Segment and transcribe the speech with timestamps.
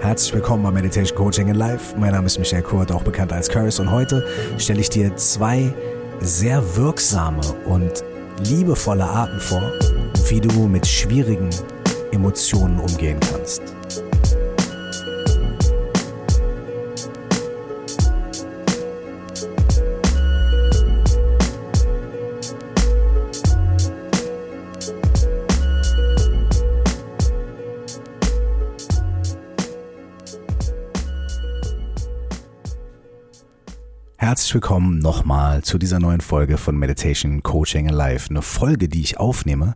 [0.00, 1.96] Herzlich willkommen bei Meditation Coaching in Life.
[1.98, 4.24] Mein Name ist Michael Kurt, auch bekannt als Curse, und heute
[4.56, 5.74] stelle ich dir zwei
[6.20, 8.04] sehr wirksame und
[8.44, 9.72] liebevolle Arten vor,
[10.28, 11.50] wie du mit schwierigen
[12.12, 13.60] Emotionen umgehen kannst.
[34.28, 38.28] Herzlich willkommen nochmal zu dieser neuen Folge von Meditation Coaching Alive.
[38.28, 39.72] Eine Folge, die ich aufnehme,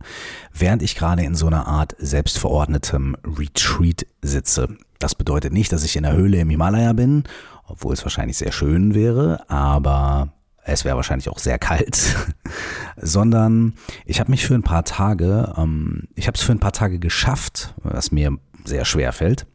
[0.53, 4.77] während ich gerade in so einer Art selbstverordnetem Retreat sitze.
[4.99, 7.23] Das bedeutet nicht, dass ich in der Höhle im Himalaya bin,
[7.65, 12.15] obwohl es wahrscheinlich sehr schön wäre, aber es wäre wahrscheinlich auch sehr kalt,
[13.01, 13.73] sondern
[14.05, 16.99] ich habe mich für ein paar Tage, ähm, ich habe es für ein paar Tage
[16.99, 19.47] geschafft, was mir sehr schwer fällt,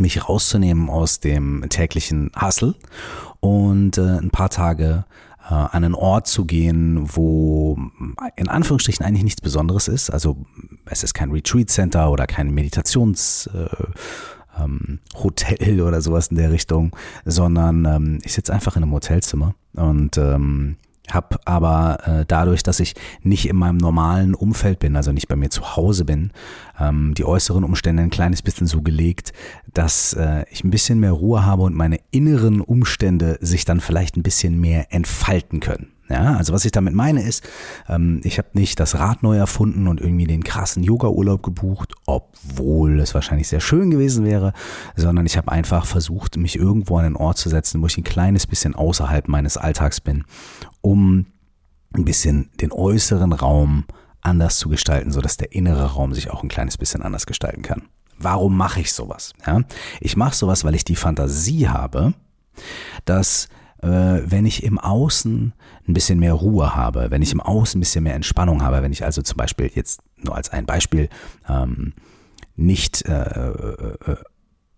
[0.00, 2.74] mich rauszunehmen aus dem täglichen Hustle
[3.40, 5.04] und äh, ein paar Tage
[5.48, 7.78] äh, an einen Ort zu gehen, wo
[8.36, 10.10] in Anführungsstrichen eigentlich nichts Besonderes ist.
[10.10, 10.36] Also
[10.86, 16.50] es ist kein Retreat Center oder kein Meditations äh, ähm, Hotel oder sowas in der
[16.50, 20.76] Richtung, sondern ähm, ich sitze einfach in einem Hotelzimmer und ähm,
[21.14, 25.36] habe aber äh, dadurch, dass ich nicht in meinem normalen Umfeld bin, also nicht bei
[25.36, 26.32] mir zu Hause bin,
[26.78, 29.32] ähm, die äußeren Umstände ein kleines bisschen so gelegt,
[29.72, 34.16] dass äh, ich ein bisschen mehr Ruhe habe und meine inneren Umstände sich dann vielleicht
[34.16, 35.95] ein bisschen mehr entfalten können.
[36.08, 37.42] Ja, also was ich damit meine ist,
[37.88, 43.00] ähm, ich habe nicht das Rad neu erfunden und irgendwie den krassen Yoga-Urlaub gebucht, obwohl
[43.00, 44.52] es wahrscheinlich sehr schön gewesen wäre,
[44.94, 48.04] sondern ich habe einfach versucht, mich irgendwo an einen Ort zu setzen, wo ich ein
[48.04, 50.24] kleines bisschen außerhalb meines Alltags bin,
[50.80, 51.26] um
[51.92, 53.84] ein bisschen den äußeren Raum
[54.20, 57.82] anders zu gestalten, sodass der innere Raum sich auch ein kleines bisschen anders gestalten kann.
[58.18, 59.34] Warum mache ich sowas?
[59.46, 59.62] Ja,
[60.00, 62.14] ich mache sowas, weil ich die Fantasie habe,
[63.04, 63.48] dass
[63.78, 65.52] wenn ich im Außen
[65.86, 68.92] ein bisschen mehr Ruhe habe, wenn ich im Außen ein bisschen mehr Entspannung habe, wenn
[68.92, 71.08] ich also zum Beispiel jetzt nur als ein Beispiel
[71.48, 71.92] ähm,
[72.56, 74.16] nicht äh, äh,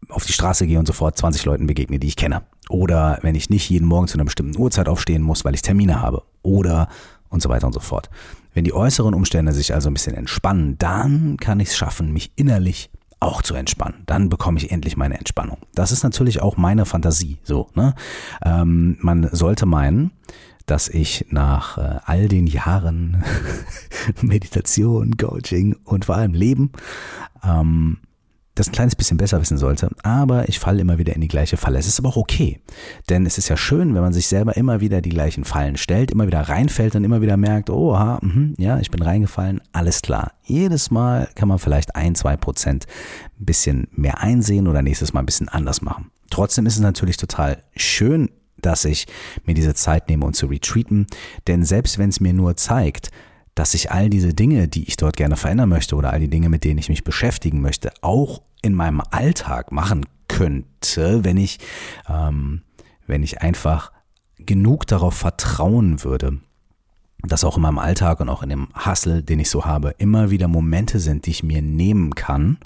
[0.08, 2.42] auf die Straße gehe und sofort 20 Leuten begegne, die ich kenne.
[2.69, 6.00] Oder wenn ich nicht jeden Morgen zu einer bestimmten Uhrzeit aufstehen muss, weil ich Termine
[6.00, 6.22] habe.
[6.42, 6.88] Oder
[7.28, 8.10] und so weiter und so fort.
[8.54, 12.32] Wenn die äußeren Umstände sich also ein bisschen entspannen, dann kann ich es schaffen, mich
[12.37, 14.02] innerlich auch zu entspannen.
[14.06, 15.58] Dann bekomme ich endlich meine Entspannung.
[15.74, 17.38] Das ist natürlich auch meine Fantasie.
[17.42, 17.94] So, ne?
[18.44, 20.12] Ähm, man sollte meinen,
[20.66, 23.24] dass ich nach äh, all den Jahren
[24.20, 26.72] Meditation, Coaching und vor allem Leben
[27.42, 27.98] ähm,
[28.58, 31.56] das ein kleines bisschen besser wissen sollte, aber ich falle immer wieder in die gleiche
[31.56, 31.78] Falle.
[31.78, 32.60] Es ist aber auch okay,
[33.08, 36.10] denn es ist ja schön, wenn man sich selber immer wieder die gleichen Fallen stellt,
[36.10, 40.32] immer wieder reinfällt und immer wieder merkt, mh, ja, ich bin reingefallen, alles klar.
[40.42, 42.86] Jedes Mal kann man vielleicht ein, zwei Prozent
[43.41, 46.10] ein bisschen mehr einsehen oder nächstes Mal ein bisschen anders machen.
[46.30, 48.30] Trotzdem ist es natürlich total schön,
[48.60, 49.06] dass ich
[49.44, 51.06] mir diese Zeit nehme, um zu retreaten,
[51.46, 53.10] denn selbst wenn es mir nur zeigt,
[53.58, 56.48] dass ich all diese Dinge, die ich dort gerne verändern möchte oder all die Dinge,
[56.48, 61.58] mit denen ich mich beschäftigen möchte, auch in meinem Alltag machen könnte, wenn ich,
[62.08, 62.62] ähm,
[63.08, 63.91] wenn ich einfach
[64.36, 66.38] genug darauf vertrauen würde,
[67.22, 70.30] dass auch in meinem Alltag und auch in dem Hustle, den ich so habe, immer
[70.30, 72.58] wieder Momente sind, die ich mir nehmen kann,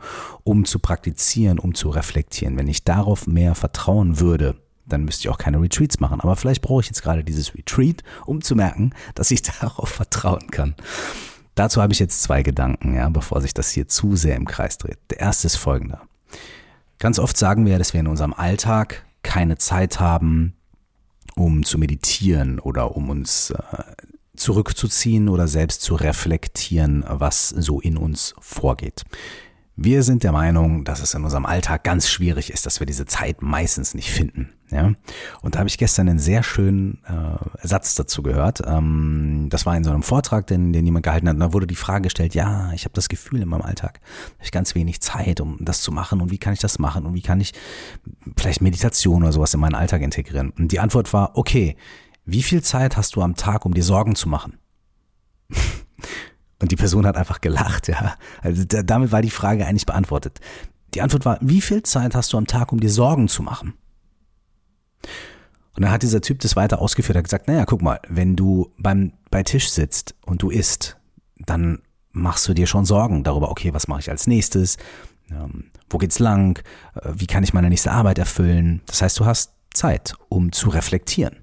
[0.45, 2.59] um zu praktizieren, um zu reflektieren.
[2.59, 4.57] Wenn ich darauf mehr vertrauen würde,
[4.93, 6.21] dann müsste ich auch keine Retreats machen.
[6.21, 10.51] Aber vielleicht brauche ich jetzt gerade dieses Retreat, um zu merken, dass ich darauf vertrauen
[10.51, 10.75] kann.
[11.55, 14.79] Dazu habe ich jetzt zwei Gedanken, ja, bevor sich das hier zu sehr im Kreis
[14.79, 14.99] dreht.
[15.11, 16.03] Der erste ist folgender.
[16.99, 20.55] Ganz oft sagen wir, dass wir in unserem Alltag keine Zeit haben,
[21.35, 23.83] um zu meditieren oder um uns äh,
[24.37, 29.05] zurückzuziehen oder selbst zu reflektieren, was so in uns vorgeht.
[29.85, 33.05] Wir sind der Meinung, dass es in unserem Alltag ganz schwierig ist, dass wir diese
[33.05, 34.53] Zeit meistens nicht finden.
[34.71, 34.93] Ja?
[35.41, 38.63] Und da habe ich gestern einen sehr schönen äh, Satz dazu gehört.
[38.65, 41.35] Ähm, das war in so einem Vortrag, den, den jemand gehalten hat.
[41.35, 44.01] Und da wurde die Frage gestellt, ja, ich habe das Gefühl in meinem Alltag,
[44.35, 46.21] habe ich ganz wenig Zeit, um das zu machen.
[46.21, 47.05] Und wie kann ich das machen?
[47.05, 47.53] Und wie kann ich
[48.37, 50.51] vielleicht Meditation oder sowas in meinen Alltag integrieren?
[50.51, 51.77] Und die Antwort war, okay,
[52.25, 54.59] wie viel Zeit hast du am Tag, um dir Sorgen zu machen?
[56.63, 58.15] Und die Person hat einfach gelacht, ja.
[58.41, 60.39] Also damit war die Frage eigentlich beantwortet.
[60.95, 63.75] Die Antwort war, wie viel Zeit hast du am Tag, um dir Sorgen zu machen?
[65.75, 68.71] Und dann hat dieser Typ das weiter ausgeführt, hat gesagt, naja, guck mal, wenn du
[68.79, 70.99] beim, bei Tisch sitzt und du isst,
[71.37, 71.81] dann
[72.13, 74.77] machst du dir schon Sorgen darüber, okay, was mache ich als nächstes?
[75.33, 76.63] Ähm, wo geht's lang?
[76.95, 78.83] Äh, wie kann ich meine nächste Arbeit erfüllen?
[78.87, 81.39] Das heißt, du hast Zeit, um zu reflektieren.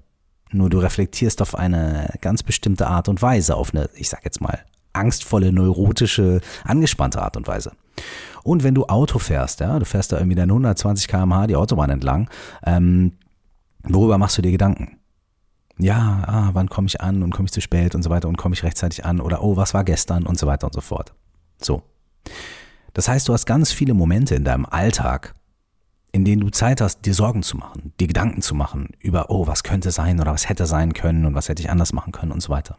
[0.50, 4.40] Nur du reflektierst auf eine ganz bestimmte Art und Weise, auf eine, ich sag jetzt
[4.40, 7.72] mal, angstvolle, neurotische, angespannte Art und Weise.
[8.42, 11.90] Und wenn du Auto fährst, ja, du fährst da irgendwie dann 120 km/h die Autobahn
[11.90, 12.28] entlang,
[12.64, 13.12] ähm,
[13.82, 14.98] worüber machst du dir Gedanken?
[15.78, 18.36] Ja, ah, wann komme ich an und komme ich zu spät und so weiter und
[18.36, 21.14] komme ich rechtzeitig an oder oh, was war gestern und so weiter und so fort.
[21.60, 21.82] So.
[22.92, 25.34] Das heißt, du hast ganz viele Momente in deinem Alltag,
[26.12, 29.46] in denen du Zeit hast, dir Sorgen zu machen, dir Gedanken zu machen über, oh,
[29.46, 32.32] was könnte sein oder was hätte sein können und was hätte ich anders machen können
[32.32, 32.78] und so weiter.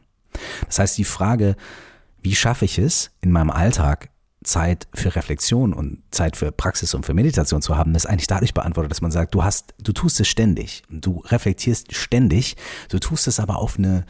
[0.65, 1.55] Das heißt, die Frage,
[2.21, 4.09] wie schaffe ich es, in meinem Alltag
[4.44, 8.53] Zeit für Reflexion und Zeit für Praxis und für Meditation zu haben, ist eigentlich dadurch
[8.53, 12.56] beantwortet, dass man sagt, du hast, du tust es ständig, du reflektierst ständig,
[12.89, 14.06] du tust es aber auf eine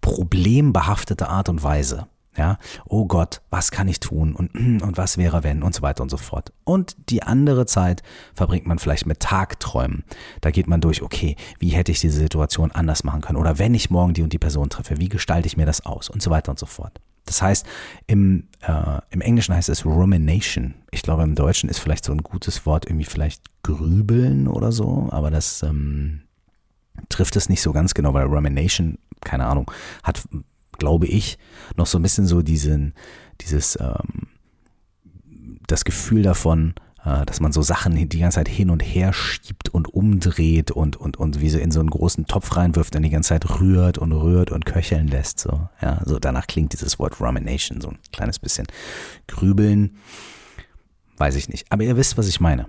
[0.00, 2.08] problembehaftete Art und Weise.
[2.36, 2.56] Ja,
[2.86, 6.08] oh Gott, was kann ich tun und, und was wäre wenn und so weiter und
[6.08, 6.52] so fort.
[6.62, 8.02] Und die andere Zeit
[8.32, 10.04] verbringt man vielleicht mit Tagträumen.
[10.40, 13.38] Da geht man durch, okay, wie hätte ich diese Situation anders machen können?
[13.38, 16.08] Oder wenn ich morgen die und die Person treffe, wie gestalte ich mir das aus?
[16.08, 17.00] Und so weiter und so fort.
[17.28, 17.66] Das heißt,
[18.06, 20.74] im, äh, im Englischen heißt es Rumination.
[20.90, 25.08] Ich glaube, im Deutschen ist vielleicht so ein gutes Wort, irgendwie vielleicht grübeln oder so,
[25.10, 26.22] aber das ähm,
[27.08, 29.70] trifft es nicht so ganz genau, weil Rumination, keine Ahnung,
[30.02, 30.22] hat
[30.78, 31.38] glaube ich,
[31.76, 32.94] noch so ein bisschen so diesen,
[33.40, 34.28] dieses, ähm,
[35.66, 36.74] das Gefühl davon,
[37.04, 41.16] dass man so Sachen die ganze Zeit hin und her schiebt und umdreht und, und,
[41.16, 44.12] und wie so in so einen großen Topf reinwirft und die ganze Zeit rührt und
[44.12, 45.38] rührt und köcheln lässt.
[45.38, 48.66] So, ja, so danach klingt dieses Wort Rumination so ein kleines bisschen.
[49.26, 49.96] Grübeln,
[51.16, 51.66] weiß ich nicht.
[51.70, 52.66] Aber ihr wisst, was ich meine.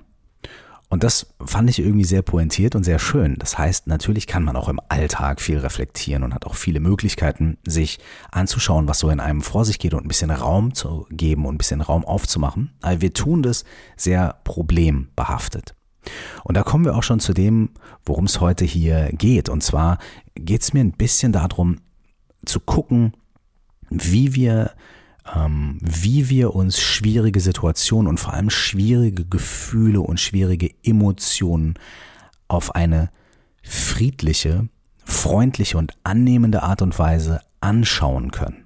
[0.90, 3.36] Und das fand ich irgendwie sehr pointiert und sehr schön.
[3.38, 7.58] Das heißt, natürlich kann man auch im Alltag viel reflektieren und hat auch viele Möglichkeiten,
[7.64, 8.00] sich
[8.32, 11.56] anzuschauen, was so in einem vor sich geht und ein bisschen Raum zu geben und
[11.56, 12.74] ein bisschen Raum aufzumachen.
[12.82, 13.66] Aber wir tun das
[13.98, 15.76] sehr problembehaftet.
[16.44, 17.70] Und da kommen wir auch schon zu dem,
[18.04, 19.48] worum es heute hier geht.
[19.48, 20.00] Und zwar
[20.34, 21.78] geht es mir ein bisschen darum,
[22.46, 23.14] zu gucken,
[23.92, 24.72] wie wir
[25.36, 31.76] wie wir uns schwierige Situationen und vor allem schwierige Gefühle und schwierige Emotionen
[32.48, 33.10] auf eine
[33.64, 34.68] friedliche,
[35.04, 38.66] freundliche und annehmende Art und Weise anschauen können.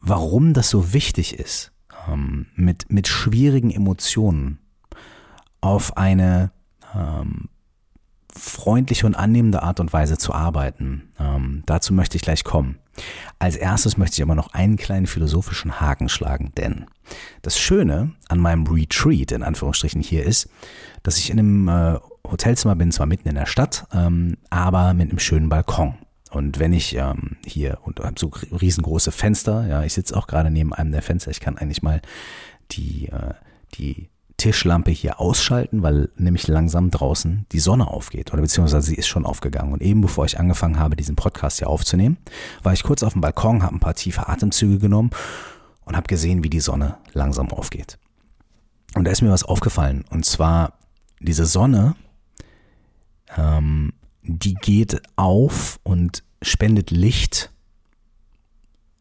[0.00, 1.72] Warum das so wichtig ist,
[2.08, 4.58] ähm, mit, mit schwierigen Emotionen
[5.60, 6.50] auf eine
[6.94, 7.48] ähm,
[8.38, 11.12] freundliche und annehmende Art und Weise zu arbeiten.
[11.18, 12.78] Ähm, dazu möchte ich gleich kommen.
[13.38, 16.86] Als erstes möchte ich aber noch einen kleinen philosophischen Haken schlagen, denn
[17.42, 20.48] das Schöne an meinem Retreat in Anführungsstrichen hier ist,
[21.02, 21.98] dass ich in einem äh,
[22.28, 25.94] Hotelzimmer bin, zwar mitten in der Stadt, ähm, aber mit einem schönen Balkon.
[26.30, 30.50] Und wenn ich ähm, hier und habe so riesengroße Fenster, ja, ich sitze auch gerade
[30.50, 32.02] neben einem der Fenster, ich kann eigentlich mal
[32.70, 33.34] die, äh,
[33.74, 39.08] die Tischlampe hier ausschalten, weil nämlich langsam draußen die Sonne aufgeht oder beziehungsweise sie ist
[39.08, 39.72] schon aufgegangen.
[39.72, 42.16] Und eben bevor ich angefangen habe, diesen Podcast hier aufzunehmen,
[42.62, 45.10] war ich kurz auf dem Balkon, habe ein paar tiefe Atemzüge genommen
[45.84, 47.98] und habe gesehen, wie die Sonne langsam aufgeht.
[48.94, 50.04] Und da ist mir was aufgefallen.
[50.08, 50.78] Und zwar
[51.20, 51.96] diese Sonne,
[53.36, 53.92] ähm,
[54.22, 57.50] die geht auf und spendet Licht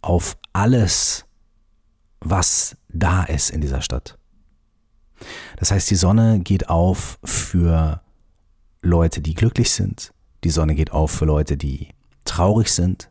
[0.01, 1.25] auf alles,
[2.19, 4.16] was da ist in dieser Stadt.
[5.57, 8.01] Das heißt, die Sonne geht auf für
[8.81, 10.13] Leute, die glücklich sind.
[10.43, 11.89] Die Sonne geht auf für Leute, die
[12.25, 13.09] traurig sind.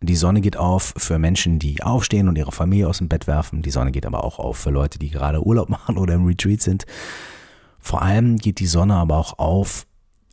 [0.00, 3.62] Die Sonne geht auf für Menschen, die aufstehen und ihre Familie aus dem Bett werfen.
[3.62, 6.60] Die Sonne geht aber auch auf für Leute, die gerade Urlaub machen oder im Retreat
[6.60, 6.86] sind.
[7.80, 9.86] Vor allem geht die Sonne aber auch auf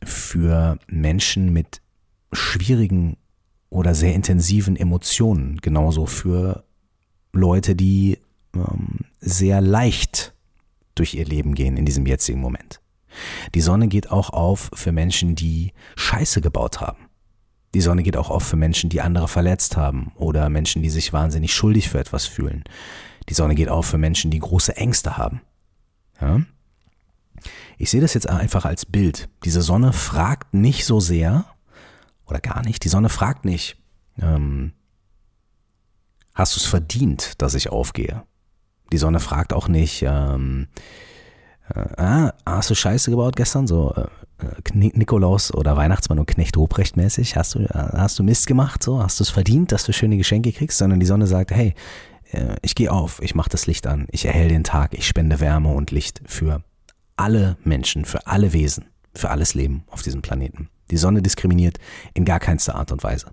[0.04, 1.80] für Menschen mit
[2.32, 3.16] schwierigen
[3.70, 5.58] oder sehr intensiven Emotionen.
[5.62, 6.64] Genauso für
[7.32, 8.18] Leute, die
[8.54, 10.35] ähm, sehr leicht
[10.96, 12.80] durch ihr Leben gehen in diesem jetzigen Moment.
[13.54, 17.06] Die Sonne geht auch auf für Menschen, die Scheiße gebaut haben.
[17.74, 21.12] Die Sonne geht auch auf für Menschen, die andere verletzt haben oder Menschen, die sich
[21.12, 22.64] wahnsinnig schuldig für etwas fühlen.
[23.28, 25.40] Die Sonne geht auf für Menschen, die große Ängste haben.
[26.20, 26.40] Ja?
[27.78, 29.28] Ich sehe das jetzt einfach als Bild.
[29.44, 31.44] Diese Sonne fragt nicht so sehr
[32.26, 32.84] oder gar nicht.
[32.84, 33.76] Die Sonne fragt nicht,
[34.20, 34.72] ähm,
[36.34, 38.22] hast du es verdient, dass ich aufgehe?
[38.92, 40.68] Die Sonne fragt auch nicht, ähm,
[41.74, 43.66] äh, ah, hast du Scheiße gebaut gestern?
[43.66, 47.36] So äh, äh Nikolaus oder Weihnachtsmann und Knecht Ruprecht mäßig?
[47.36, 48.82] Hast du, äh, hast du Mist gemacht?
[48.82, 50.78] So, hast du es verdient, dass du schöne Geschenke kriegst?
[50.78, 51.74] Sondern die Sonne sagt, hey,
[52.32, 55.40] äh, ich gehe auf, ich mache das Licht an, ich erhelle den Tag, ich spende
[55.40, 56.62] Wärme und Licht für
[57.16, 60.68] alle Menschen, für alle Wesen, für alles Leben auf diesem Planeten.
[60.90, 61.78] Die Sonne diskriminiert
[62.14, 63.32] in gar keinster Art und Weise.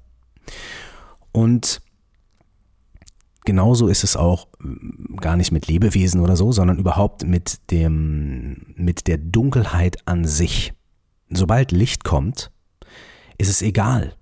[1.32, 1.82] Und
[3.46, 8.74] genauso ist es auch mm, gar nicht mit Lebewesen oder so, sondern überhaupt mit dem,
[8.76, 10.74] mit der Dunkelheit an sich.
[11.30, 12.52] Sobald Licht kommt,
[13.38, 14.16] ist es egal,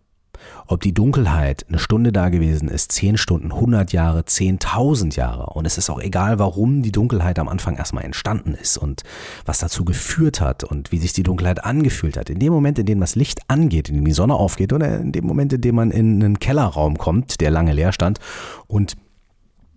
[0.68, 5.48] ob die Dunkelheit eine Stunde da gewesen ist, zehn Stunden, 100 Jahre, 10.000 Jahre.
[5.54, 9.04] Und es ist auch egal, warum die Dunkelheit am Anfang erstmal entstanden ist und
[9.46, 12.30] was dazu geführt hat und wie sich die Dunkelheit angefühlt hat.
[12.30, 15.12] In dem Moment, in dem das Licht angeht, in dem die Sonne aufgeht oder in
[15.12, 18.20] dem Moment, in dem man in einen Kellerraum kommt, der lange leer stand
[18.68, 18.96] und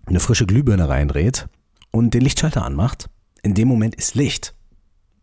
[0.07, 1.49] eine frische Glühbirne reindreht
[1.91, 3.09] und den Lichtschalter anmacht,
[3.43, 4.55] in dem Moment ist Licht.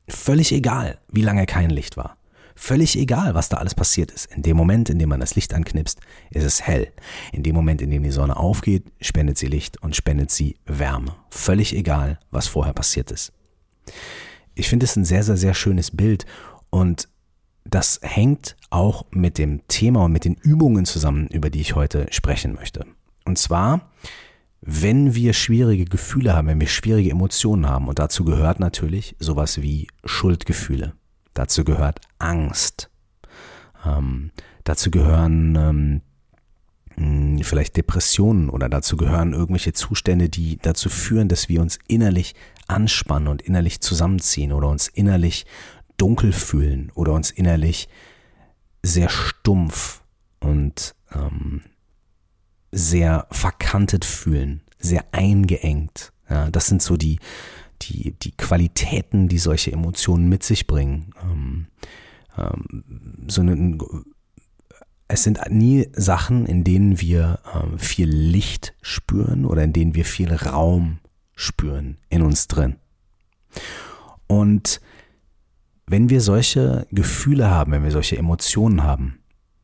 [0.08, 2.18] Völlig egal, wie lange kein Licht war.
[2.56, 4.26] Völlig egal, was da alles passiert ist.
[4.26, 6.92] In dem Moment, in dem man das Licht anknipst, ist es hell.
[7.32, 11.16] In dem Moment, in dem die Sonne aufgeht, spendet sie Licht und spendet sie Wärme.
[11.30, 13.32] Völlig egal, was vorher passiert ist.
[14.54, 16.26] Ich finde es ein sehr, sehr, sehr schönes Bild
[16.70, 17.08] und
[17.64, 22.08] das hängt auch mit dem Thema und mit den Übungen zusammen, über die ich heute
[22.12, 22.86] sprechen möchte.
[23.26, 23.92] Und zwar,
[24.62, 29.62] wenn wir schwierige Gefühle haben, wenn wir schwierige Emotionen haben, und dazu gehört natürlich sowas
[29.62, 30.94] wie Schuldgefühle.
[31.34, 32.90] Dazu gehört Angst.
[33.86, 34.32] Ähm,
[34.64, 36.02] dazu gehören ähm,
[36.96, 42.36] hm, vielleicht Depressionen oder dazu gehören irgendwelche Zustände, die dazu führen, dass wir uns innerlich
[42.68, 45.46] anspannen und innerlich zusammenziehen oder uns innerlich
[45.98, 47.90] dunkel fühlen oder uns innerlich
[48.84, 50.02] sehr stumpf
[50.40, 51.62] und ähm,
[52.72, 56.12] sehr verkantet fühlen, sehr eingeengt.
[56.30, 57.20] Ja, das sind so die,
[57.82, 61.14] die, die Qualitäten, die solche Emotionen mit sich bringen.
[61.24, 61.68] Ähm,
[62.38, 63.78] ähm, so eine,
[65.08, 70.06] es sind nie Sachen, in denen wir ähm, viel Licht spüren oder in denen wir
[70.06, 71.00] viel Raum
[71.36, 72.78] spüren in uns drin.
[74.28, 74.80] Und
[75.88, 79.20] wenn wir solche Gefühle haben, wenn wir solche Emotionen haben,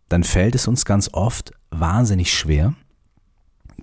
[0.10, 2.74] dann fällt es uns ganz oft wahnsinnig schwer,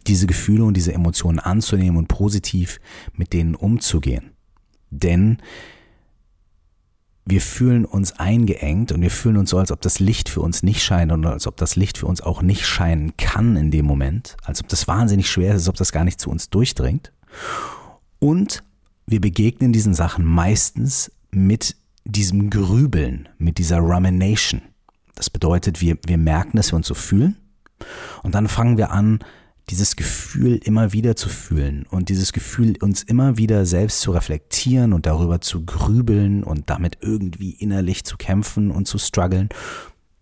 [0.06, 2.80] diese Gefühle und diese Emotionen anzunehmen und positiv
[3.12, 4.32] mit denen umzugehen.
[4.90, 5.38] Denn
[7.26, 10.62] wir fühlen uns eingeengt und wir fühlen uns so, als ob das Licht für uns
[10.62, 13.86] nicht scheint und als ob das Licht für uns auch nicht scheinen kann in dem
[13.86, 17.12] Moment, als ob das wahnsinnig schwer ist, als ob das gar nicht zu uns durchdringt.
[18.18, 18.62] Und
[19.06, 24.60] wir begegnen diesen Sachen meistens mit diesem Grübeln, mit dieser Rumination.
[25.14, 27.36] Das bedeutet, wir, wir merken, dass wir uns so fühlen
[28.22, 29.20] und dann fangen wir an,
[29.70, 34.92] dieses Gefühl immer wieder zu fühlen und dieses Gefühl uns immer wieder selbst zu reflektieren
[34.92, 39.48] und darüber zu grübeln und damit irgendwie innerlich zu kämpfen und zu strugglen.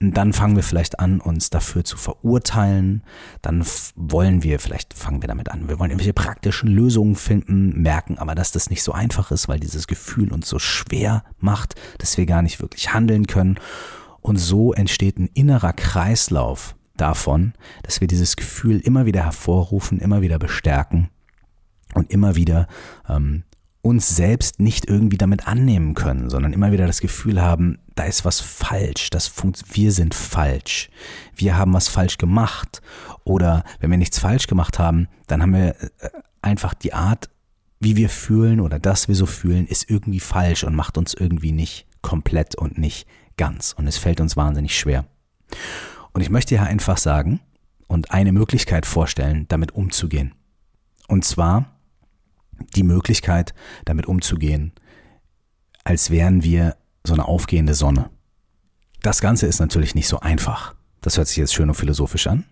[0.01, 3.05] Und dann fangen wir vielleicht an, uns dafür zu verurteilen.
[3.41, 8.19] Dann wollen wir, vielleicht fangen wir damit an, wir wollen irgendwelche praktischen Lösungen finden, merken
[8.19, 12.17] aber, dass das nicht so einfach ist, weil dieses Gefühl uns so schwer macht, dass
[12.17, 13.59] wir gar nicht wirklich handeln können.
[14.21, 20.21] Und so entsteht ein innerer Kreislauf, davon, dass wir dieses Gefühl immer wieder hervorrufen, immer
[20.21, 21.09] wieder bestärken
[21.95, 22.67] und immer wieder
[23.09, 23.45] ähm,
[23.83, 28.25] uns selbst nicht irgendwie damit annehmen können, sondern immer wieder das Gefühl haben, da ist
[28.25, 30.89] was falsch, das funkt, wir sind falsch,
[31.35, 32.81] wir haben was falsch gemacht
[33.25, 37.29] oder wenn wir nichts falsch gemacht haben, dann haben wir äh, einfach die Art,
[37.81, 41.53] wie wir fühlen oder dass wir so fühlen, ist irgendwie falsch und macht uns irgendwie
[41.53, 45.07] nicht komplett und nicht ganz und es fällt uns wahnsinnig schwer.
[46.13, 47.41] Und ich möchte hier einfach sagen
[47.87, 50.35] und eine Möglichkeit vorstellen, damit umzugehen.
[51.09, 51.67] Und zwar
[52.75, 53.55] die Möglichkeit,
[53.85, 54.73] damit umzugehen,
[55.85, 58.11] als wären wir so eine aufgehende Sonne.
[59.03, 60.75] Das Ganze ist natürlich nicht so einfach.
[61.01, 62.45] Das hört sich jetzt schön und philosophisch an.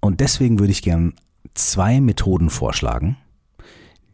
[0.00, 1.14] Und deswegen würde ich gern
[1.54, 3.16] zwei Methoden vorschlagen,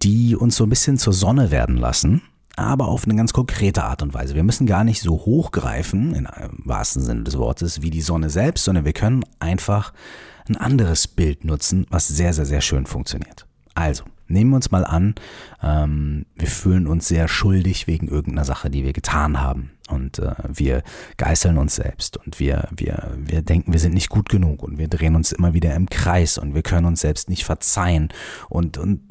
[0.02, 2.22] die uns so ein bisschen zur Sonne werden lassen
[2.56, 4.34] aber auf eine ganz konkrete Art und Weise.
[4.34, 6.26] Wir müssen gar nicht so hochgreifen, im
[6.64, 9.92] wahrsten Sinne des Wortes, wie die Sonne selbst, sondern wir können einfach
[10.48, 13.46] ein anderes Bild nutzen, was sehr, sehr, sehr schön funktioniert.
[13.74, 15.14] Also, nehmen wir uns mal an,
[15.62, 19.72] ähm, wir fühlen uns sehr schuldig wegen irgendeiner Sache, die wir getan haben.
[19.88, 20.82] Und äh, wir
[21.16, 24.88] geißeln uns selbst und wir, wir, wir denken, wir sind nicht gut genug und wir
[24.88, 28.08] drehen uns immer wieder im Kreis und wir können uns selbst nicht verzeihen
[28.48, 29.02] und, und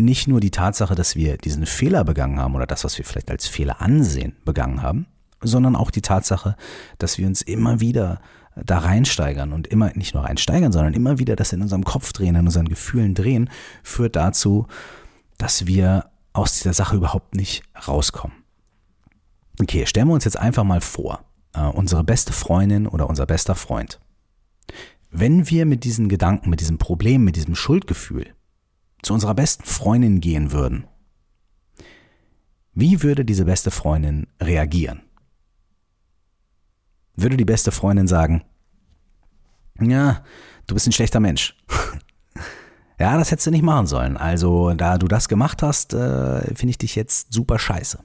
[0.00, 3.30] nicht nur die Tatsache, dass wir diesen Fehler begangen haben oder das, was wir vielleicht
[3.30, 5.06] als Fehler ansehen, begangen haben,
[5.42, 6.56] sondern auch die Tatsache,
[6.98, 8.20] dass wir uns immer wieder
[8.56, 12.34] da reinsteigern und immer nicht nur reinsteigern, sondern immer wieder das in unserem Kopf drehen,
[12.34, 13.48] in unseren Gefühlen drehen,
[13.82, 14.66] führt dazu,
[15.38, 18.36] dass wir aus dieser Sache überhaupt nicht rauskommen.
[19.60, 23.54] Okay, stellen wir uns jetzt einfach mal vor, äh, unsere beste Freundin oder unser bester
[23.54, 24.00] Freund.
[25.10, 28.34] Wenn wir mit diesen Gedanken, mit diesem Problem, mit diesem Schuldgefühl
[29.02, 30.84] zu unserer besten Freundin gehen würden,
[32.72, 35.02] wie würde diese beste Freundin reagieren?
[37.16, 38.42] Würde die beste Freundin sagen,
[39.80, 40.22] ja,
[40.66, 41.56] du bist ein schlechter Mensch.
[42.98, 44.16] ja, das hättest du nicht machen sollen.
[44.16, 47.98] Also, da du das gemacht hast, äh, finde ich dich jetzt super scheiße.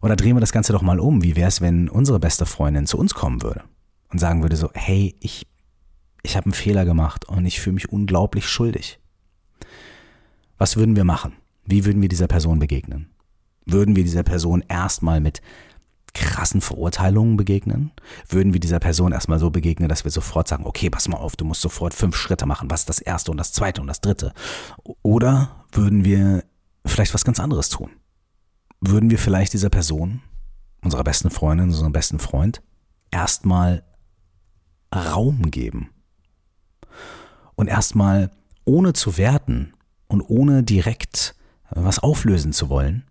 [0.00, 1.22] Oder drehen wir das Ganze doch mal um.
[1.22, 3.64] Wie wäre es, wenn unsere beste Freundin zu uns kommen würde?
[4.12, 5.46] und sagen würde so, hey, ich,
[6.22, 9.00] ich habe einen Fehler gemacht und ich fühle mich unglaublich schuldig.
[10.58, 11.34] Was würden wir machen?
[11.64, 13.10] Wie würden wir dieser Person begegnen?
[13.64, 15.40] Würden wir dieser Person erstmal mit
[16.14, 17.92] krassen Verurteilungen begegnen?
[18.28, 21.36] Würden wir dieser Person erstmal so begegnen, dass wir sofort sagen, okay, pass mal auf,
[21.36, 24.00] du musst sofort fünf Schritte machen, was ist das erste und das zweite und das
[24.00, 24.32] dritte?
[25.02, 26.44] Oder würden wir
[26.84, 27.90] vielleicht was ganz anderes tun?
[28.80, 30.20] Würden wir vielleicht dieser Person,
[30.82, 32.62] unserer besten Freundin, unserem besten Freund,
[33.10, 33.84] erstmal
[34.94, 35.90] Raum geben?
[37.54, 38.30] Und erstmal
[38.64, 39.74] ohne zu werten
[40.08, 41.34] und ohne direkt
[41.70, 43.04] was auflösen zu wollen,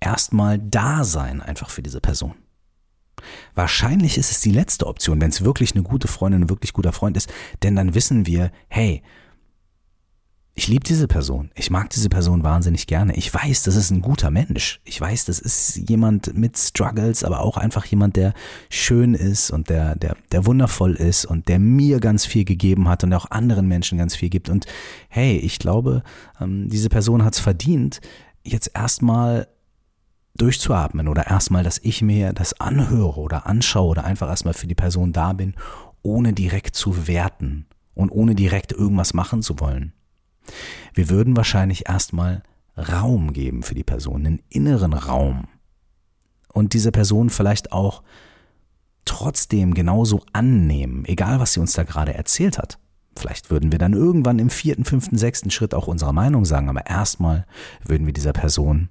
[0.00, 2.34] erstmal da sein einfach für diese Person.
[3.54, 6.92] Wahrscheinlich ist es die letzte Option, wenn es wirklich eine gute Freundin, ein wirklich guter
[6.92, 9.02] Freund ist, denn dann wissen wir, hey,
[10.56, 11.50] ich liebe diese Person.
[11.56, 13.16] Ich mag diese Person wahnsinnig gerne.
[13.16, 14.80] Ich weiß, das ist ein guter Mensch.
[14.84, 18.34] Ich weiß, das ist jemand mit Struggles, aber auch einfach jemand, der
[18.70, 23.02] schön ist und der, der, der wundervoll ist und der mir ganz viel gegeben hat
[23.02, 24.48] und auch anderen Menschen ganz viel gibt.
[24.48, 24.66] Und
[25.08, 26.04] hey, ich glaube,
[26.40, 28.00] ähm, diese Person hat es verdient,
[28.44, 29.48] jetzt erstmal
[30.36, 34.76] durchzuatmen oder erstmal, dass ich mir das anhöre oder anschaue oder einfach erstmal für die
[34.76, 35.54] Person da bin,
[36.02, 39.94] ohne direkt zu werten und ohne direkt irgendwas machen zu wollen.
[40.92, 42.42] Wir würden wahrscheinlich erstmal
[42.76, 45.48] Raum geben für die Person, einen inneren Raum.
[46.52, 48.02] Und diese Person vielleicht auch
[49.04, 52.78] trotzdem genauso annehmen, egal was sie uns da gerade erzählt hat.
[53.16, 56.86] Vielleicht würden wir dann irgendwann im vierten, fünften, sechsten Schritt auch unsere Meinung sagen, aber
[56.86, 57.46] erstmal
[57.84, 58.88] würden wir dieser Person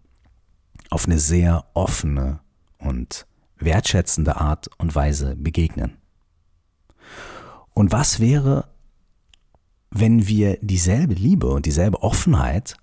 [0.89, 2.39] auf eine sehr offene
[2.77, 3.25] und
[3.57, 5.97] wertschätzende Art und Weise begegnen.
[7.73, 8.69] Und was wäre,
[9.93, 12.75] wenn wir dieselbe Liebe und dieselbe Offenheit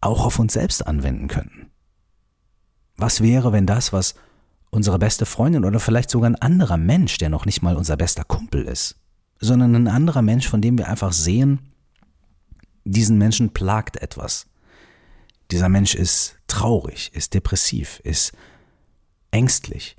[0.00, 1.70] auch auf uns selbst anwenden könnten?
[2.96, 4.14] Was wäre, wenn das, was
[4.70, 8.24] unsere beste Freundin oder vielleicht sogar ein anderer Mensch, der noch nicht mal unser bester
[8.24, 8.96] Kumpel ist,
[9.38, 11.72] sondern ein anderer Mensch, von dem wir einfach sehen,
[12.84, 14.46] diesen Menschen plagt etwas.
[15.50, 18.32] Dieser Mensch ist traurig, ist depressiv, ist
[19.30, 19.96] ängstlich,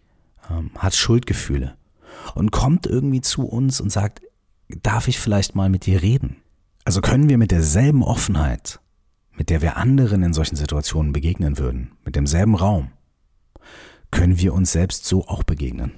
[0.50, 1.76] ähm, hat Schuldgefühle
[2.34, 4.22] und kommt irgendwie zu uns und sagt,
[4.70, 6.38] darf ich vielleicht mal mit dir reden?
[6.84, 8.80] Also können wir mit derselben Offenheit,
[9.34, 12.92] mit der wir anderen in solchen Situationen begegnen würden, mit demselben Raum,
[14.12, 15.92] können wir uns selbst so auch begegnen.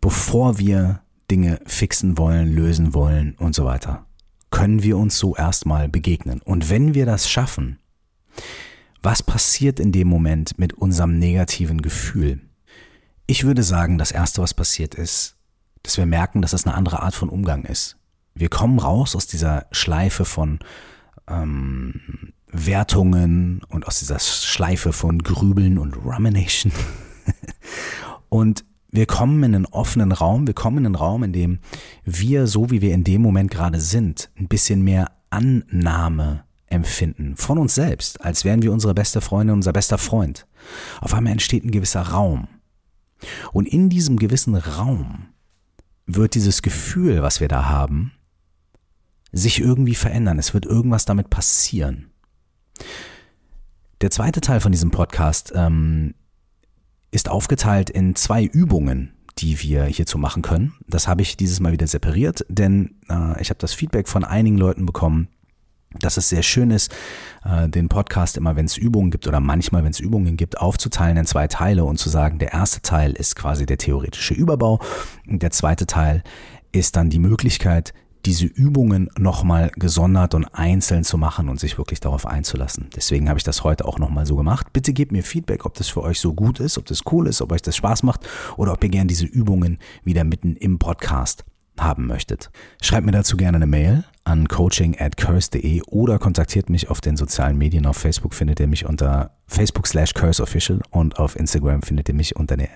[0.00, 4.06] Bevor wir Dinge fixen wollen, lösen wollen und so weiter,
[4.50, 6.40] können wir uns so erstmal begegnen.
[6.42, 7.78] Und wenn wir das schaffen,
[9.02, 12.40] was passiert in dem Moment mit unserem negativen Gefühl?
[13.26, 15.36] Ich würde sagen, das Erste, was passiert ist,
[15.82, 17.96] dass wir merken, dass es eine andere Art von Umgang ist.
[18.34, 20.60] Wir kommen raus aus dieser Schleife von
[21.28, 26.72] ähm, Wertungen und aus dieser Schleife von Grübeln und Rumination.
[28.28, 31.58] und wir kommen in einen offenen Raum, wir kommen in einen Raum, in dem
[32.04, 37.58] wir, so wie wir in dem Moment gerade sind, ein bisschen mehr Annahme empfinden von
[37.58, 40.46] uns selbst, als wären wir unsere beste Freundin, unser bester Freund.
[41.00, 42.48] Auf einmal entsteht ein gewisser Raum.
[43.52, 45.26] Und in diesem gewissen Raum
[46.16, 48.12] wird dieses Gefühl, was wir da haben,
[49.32, 50.38] sich irgendwie verändern.
[50.38, 52.10] Es wird irgendwas damit passieren.
[54.00, 56.14] Der zweite Teil von diesem Podcast ähm,
[57.10, 60.74] ist aufgeteilt in zwei Übungen, die wir hierzu machen können.
[60.86, 64.56] Das habe ich dieses Mal wieder separiert, denn äh, ich habe das Feedback von einigen
[64.56, 65.28] Leuten bekommen,
[65.98, 66.94] dass es sehr schön ist,
[67.44, 71.16] äh, den Podcast immer, wenn es Übungen gibt oder manchmal, wenn es Übungen gibt, aufzuteilen
[71.16, 74.80] in zwei Teile und zu sagen, der erste Teil ist quasi der theoretische Überbau
[75.28, 76.22] und der zweite Teil
[76.72, 77.92] ist dann die Möglichkeit,
[78.26, 82.88] diese Übungen nochmal gesondert und einzeln zu machen und sich wirklich darauf einzulassen.
[82.94, 84.72] Deswegen habe ich das heute auch nochmal so gemacht.
[84.72, 87.40] Bitte gebt mir Feedback, ob das für euch so gut ist, ob das cool ist,
[87.40, 91.44] ob euch das Spaß macht oder ob ihr gerne diese Übungen wieder mitten im Podcast
[91.78, 92.50] haben möchtet.
[92.82, 97.16] Schreibt mir dazu gerne eine Mail an coaching at curse.de oder kontaktiert mich auf den
[97.16, 97.86] sozialen Medien.
[97.86, 102.36] Auf Facebook findet ihr mich unter Facebook slash curseofficial und auf Instagram findet ihr mich
[102.36, 102.68] unter der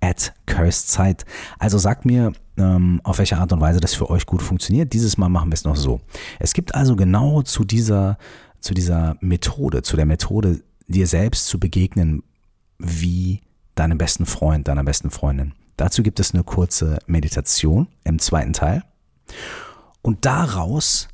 [0.00, 1.24] at cursezeit.
[1.58, 4.92] Also sagt mir, ähm, auf welche Art und Weise das für euch gut funktioniert.
[4.92, 6.00] Dieses Mal machen wir es noch so.
[6.38, 8.18] Es gibt also genau zu dieser,
[8.60, 12.22] zu dieser Methode, zu der Methode, dir selbst zu begegnen,
[12.78, 13.40] wie
[13.74, 18.82] deinem besten Freund, deiner besten Freundin Dazu gibt es eine kurze Meditation im zweiten Teil.
[20.04, 21.08] Und daraus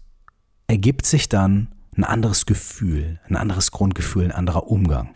[0.66, 5.14] ergibt sich dann ein anderes Gefühl, ein anderes Grundgefühl, ein anderer Umgang.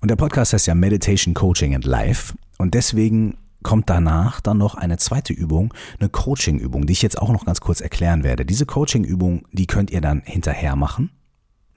[0.00, 2.34] Und der Podcast heißt ja Meditation, Coaching and Life.
[2.58, 7.30] Und deswegen kommt danach dann noch eine zweite Übung, eine Coaching-Übung, die ich jetzt auch
[7.30, 8.46] noch ganz kurz erklären werde.
[8.46, 11.10] Diese Coaching-Übung, die könnt ihr dann hinterher machen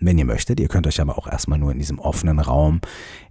[0.04, 0.60] wenn ihr möchtet.
[0.60, 2.82] Ihr könnt euch aber auch erstmal nur in diesem offenen Raum,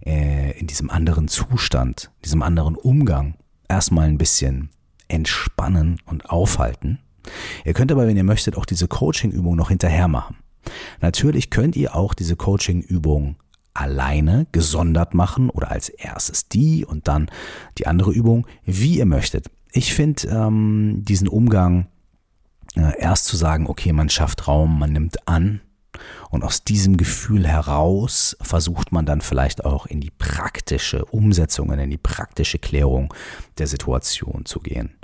[0.05, 3.35] äh, in diesem anderen Zustand, diesem anderen Umgang
[3.67, 4.69] erstmal ein bisschen
[5.09, 6.99] entspannen und aufhalten.
[7.65, 10.37] Ihr könnt aber, wenn ihr möchtet, auch diese Coaching-Übung noch hinterher machen.
[11.01, 13.35] Natürlich könnt ihr auch diese Coaching-Übung
[13.73, 17.29] alleine gesondert machen oder als erstes die und dann
[17.77, 19.49] die andere Übung, wie ihr möchtet.
[19.71, 21.87] Ich finde ähm, diesen Umgang
[22.75, 25.61] äh, erst zu sagen, okay, man schafft Raum, man nimmt an
[26.29, 31.89] und aus diesem Gefühl heraus versucht man dann vielleicht auch in die praktische Umsetzung, in
[31.89, 33.13] die praktische Klärung
[33.57, 34.95] der Situation zu gehen.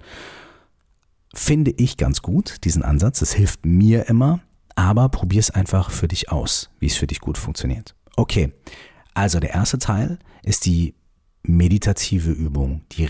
[1.34, 3.22] Finde ich ganz gut, diesen Ansatz.
[3.22, 4.40] Es hilft mir immer,
[4.76, 7.96] aber probier es einfach für dich aus, wie es für dich gut funktioniert.
[8.16, 8.54] Okay,
[9.14, 10.94] also der erste Teil ist die
[11.44, 13.10] meditative Übung, die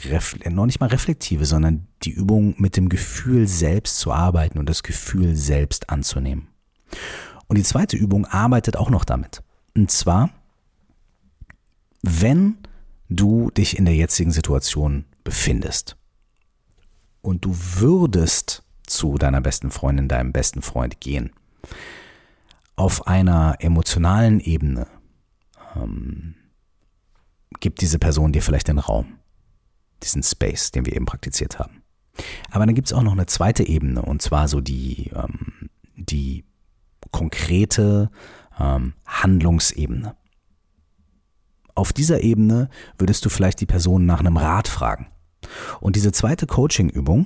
[0.49, 4.83] noch nicht mal reflektive, sondern die Übung mit dem Gefühl selbst zu arbeiten und das
[4.83, 6.47] Gefühl selbst anzunehmen.
[7.47, 9.41] Und die zweite Übung arbeitet auch noch damit.
[9.75, 10.29] Und zwar,
[12.01, 12.57] wenn
[13.09, 15.97] du dich in der jetzigen Situation befindest
[17.27, 21.31] und du würdest zu deiner besten Freundin, deinem besten Freund gehen,
[22.77, 24.87] auf einer emotionalen Ebene
[25.75, 26.35] ähm,
[27.59, 29.19] gibt diese Person dir vielleicht den Raum,
[30.03, 31.83] diesen Space, den wir eben praktiziert haben.
[32.49, 36.45] Aber dann gibt es auch noch eine zweite Ebene, und zwar so die, ähm, die
[37.11, 38.09] konkrete
[38.57, 40.15] ähm, Handlungsebene.
[41.75, 45.07] Auf dieser Ebene würdest du vielleicht die Person nach einem Rat fragen.
[45.79, 47.25] Und diese zweite Coaching-Übung,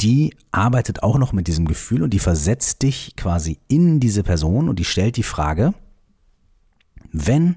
[0.00, 4.68] die arbeitet auch noch mit diesem Gefühl und die versetzt dich quasi in diese Person
[4.68, 5.74] und die stellt die Frage,
[7.12, 7.56] wenn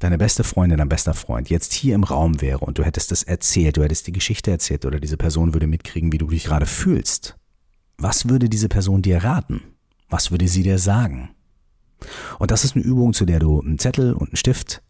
[0.00, 3.22] deine beste Freundin, dein bester Freund jetzt hier im Raum wäre und du hättest das
[3.22, 6.66] erzählt, du hättest die Geschichte erzählt oder diese Person würde mitkriegen, wie du dich gerade
[6.66, 7.36] fühlst,
[7.96, 9.62] was würde diese Person dir raten?
[10.08, 11.30] Was würde sie dir sagen?
[12.38, 14.82] Und das ist eine Übung, zu der du einen Zettel und einen Stift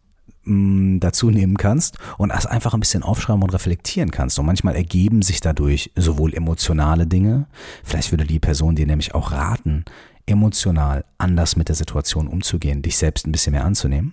[0.48, 4.38] mm, dazu nehmen kannst und das einfach ein bisschen aufschreiben und reflektieren kannst.
[4.38, 7.46] Und manchmal ergeben sich dadurch sowohl emotionale Dinge,
[7.84, 9.84] vielleicht würde die Person dir nämlich auch raten,
[10.26, 14.12] emotional anders mit der Situation umzugehen, dich selbst ein bisschen mehr anzunehmen.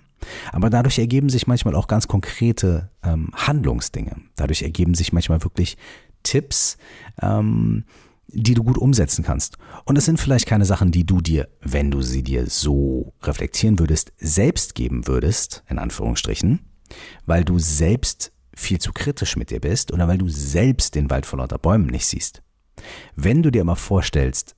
[0.52, 4.16] Aber dadurch ergeben sich manchmal auch ganz konkrete ähm, Handlungsdinge.
[4.34, 5.76] Dadurch ergeben sich manchmal wirklich
[6.22, 6.78] Tipps,
[7.20, 7.84] ähm,
[8.28, 9.56] die du gut umsetzen kannst.
[9.84, 13.78] Und es sind vielleicht keine Sachen, die du dir, wenn du sie dir so reflektieren
[13.78, 16.60] würdest, selbst geben würdest, in Anführungsstrichen,
[17.24, 21.26] weil du selbst viel zu kritisch mit dir bist oder weil du selbst den Wald
[21.26, 22.42] vor lauter Bäumen nicht siehst.
[23.14, 24.56] Wenn du dir mal vorstellst,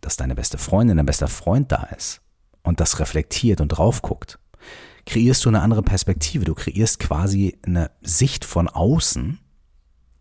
[0.00, 2.20] dass deine beste Freundin, dein bester Freund da ist
[2.62, 4.38] und das reflektiert und drauf guckt,
[5.06, 6.44] kreierst du eine andere Perspektive.
[6.44, 9.38] Du kreierst quasi eine Sicht von außen,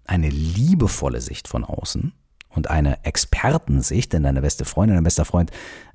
[0.05, 2.13] eine liebevolle Sicht von außen,
[2.49, 5.51] und eine Expertensicht, denn deine beste Freundin, dein bester Freund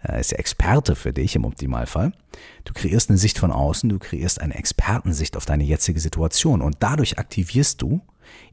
[0.06, 2.12] äh, ist ja Experte für dich im Optimalfall.
[2.64, 6.76] Du kreierst eine Sicht von außen, du kreierst eine Expertensicht auf deine jetzige Situation und
[6.80, 8.00] dadurch aktivierst du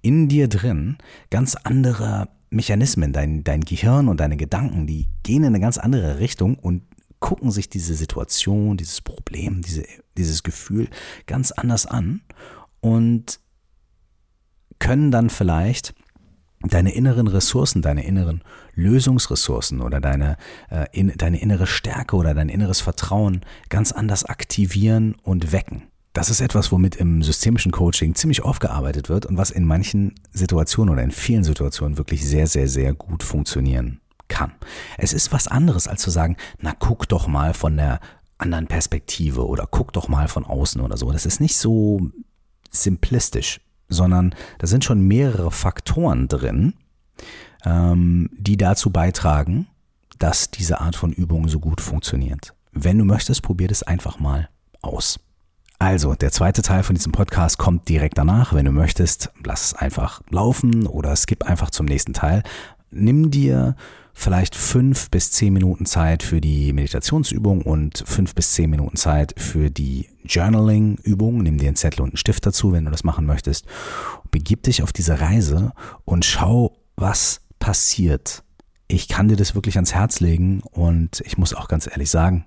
[0.02, 0.98] in dir drin
[1.30, 6.20] ganz andere Mechanismen, dein, dein Gehirn und deine Gedanken, die gehen in eine ganz andere
[6.20, 6.84] Richtung und
[7.20, 9.86] gucken sich diese Situation, dieses Problem, diese,
[10.18, 10.90] dieses Gefühl
[11.28, 12.22] ganz anders an
[12.82, 13.40] und
[14.80, 15.94] können dann vielleicht
[16.64, 18.44] deine inneren Ressourcen, deine inneren
[18.74, 20.38] Lösungsressourcen oder deine,
[20.70, 25.84] äh, in, deine innere Stärke oder dein inneres Vertrauen ganz anders aktivieren und wecken.
[26.14, 30.16] Das ist etwas, womit im systemischen Coaching ziemlich oft gearbeitet wird und was in manchen
[30.32, 34.52] Situationen oder in vielen Situationen wirklich sehr, sehr, sehr gut funktionieren kann.
[34.98, 38.02] Es ist was anderes, als zu sagen, na guck doch mal von der
[38.38, 41.12] anderen Perspektive oder guck doch mal von außen oder so.
[41.12, 42.12] Das ist nicht so
[42.72, 46.74] simplistisch sondern da sind schon mehrere Faktoren drin,
[47.64, 49.68] ähm, die dazu beitragen,
[50.18, 52.54] dass diese Art von Übung so gut funktioniert.
[52.72, 54.50] Wenn du möchtest, probier das einfach mal
[54.82, 55.20] aus.
[55.78, 58.54] Also, der zweite Teil von diesem Podcast kommt direkt danach.
[58.54, 62.44] Wenn du möchtest, lass es einfach laufen oder skip einfach zum nächsten Teil.
[62.92, 63.76] Nimm dir
[64.14, 69.34] vielleicht fünf bis zehn Minuten Zeit für die Meditationsübung und fünf bis zehn Minuten Zeit
[69.38, 71.42] für die Journaling-Übung.
[71.42, 73.66] Nimm dir einen Zettel und einen Stift dazu, wenn du das machen möchtest.
[74.30, 75.72] Begib dich auf diese Reise
[76.06, 78.44] und schau, was passiert.
[78.88, 82.46] Ich kann dir das wirklich ans Herz legen und ich muss auch ganz ehrlich sagen,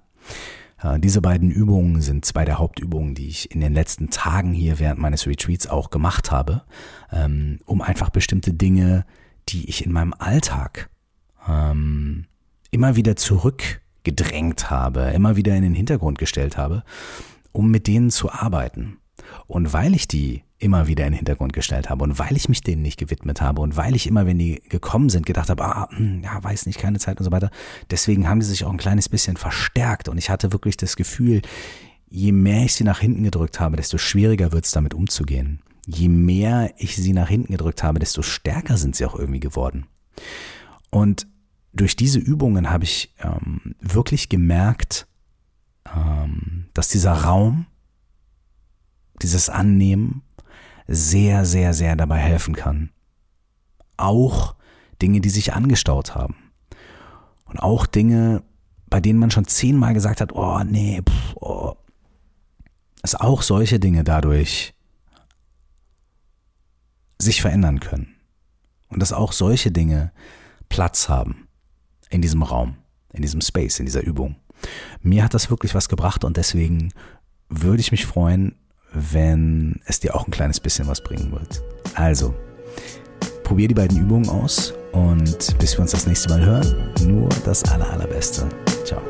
[0.82, 4.78] äh, diese beiden Übungen sind zwei der Hauptübungen, die ich in den letzten Tagen hier
[4.78, 6.62] während meines Retreats auch gemacht habe,
[7.10, 9.06] ähm, um einfach bestimmte Dinge,
[9.48, 10.90] die ich in meinem Alltag
[11.48, 12.26] ähm,
[12.70, 16.82] immer wieder zurückgedrängt habe, immer wieder in den Hintergrund gestellt habe,
[17.52, 18.98] um mit denen zu arbeiten.
[19.46, 22.62] Und weil ich die immer wieder in den Hintergrund gestellt habe und weil ich mich
[22.62, 25.88] denen nicht gewidmet habe und weil ich immer, wenn die gekommen sind, gedacht habe, ah,
[25.90, 27.50] hm, ja, weiß nicht, keine Zeit und so weiter,
[27.90, 31.42] deswegen haben die sich auch ein kleines bisschen verstärkt und ich hatte wirklich das Gefühl,
[32.08, 35.60] je mehr ich sie nach hinten gedrückt habe, desto schwieriger wird es damit umzugehen.
[35.86, 39.86] Je mehr ich sie nach hinten gedrückt habe, desto stärker sind sie auch irgendwie geworden.
[40.90, 41.26] Und
[41.72, 45.06] durch diese Übungen habe ich ähm, wirklich gemerkt,
[45.94, 47.66] ähm, dass dieser Raum,
[49.20, 50.22] dieses Annehmen
[50.86, 52.90] sehr, sehr, sehr dabei helfen kann.
[53.96, 54.54] Auch
[55.02, 56.36] Dinge, die sich angestaut haben.
[57.44, 58.42] Und auch Dinge,
[58.88, 61.74] bei denen man schon zehnmal gesagt hat, oh nee, pff, oh.
[63.02, 64.73] Dass auch solche Dinge dadurch
[67.18, 68.14] sich verändern können.
[68.88, 70.12] Und dass auch solche Dinge
[70.68, 71.48] Platz haben
[72.10, 72.76] in diesem Raum,
[73.12, 74.36] in diesem Space, in dieser Übung.
[75.00, 76.92] Mir hat das wirklich was gebracht und deswegen
[77.48, 78.56] würde ich mich freuen,
[78.92, 81.62] wenn es dir auch ein kleines bisschen was bringen wird.
[81.94, 82.34] Also,
[83.42, 87.64] probier die beiden Übungen aus und bis wir uns das nächste Mal hören, nur das
[87.64, 88.48] aller, allerbeste.
[88.84, 89.02] Ciao.